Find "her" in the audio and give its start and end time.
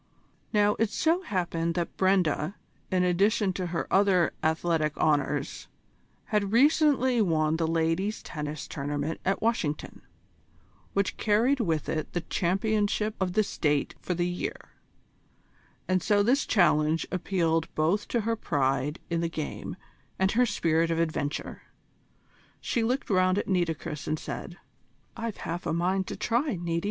3.67-3.85, 18.21-18.35, 20.31-20.47